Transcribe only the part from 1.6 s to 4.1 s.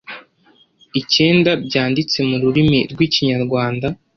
byanditse mu rurimi rw'Ikinyarwanda